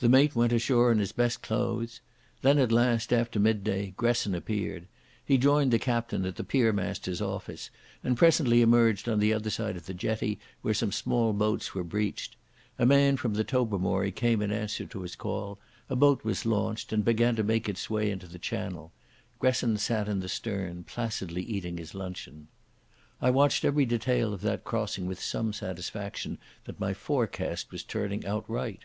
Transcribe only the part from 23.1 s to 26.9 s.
I watched every detail of that crossing with some satisfaction that